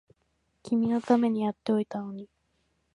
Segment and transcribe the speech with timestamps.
[0.63, 2.27] 君のためにやっておいたのに